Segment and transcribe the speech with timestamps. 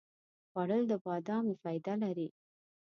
[0.51, 2.27] خوړل د بادامو فایده لري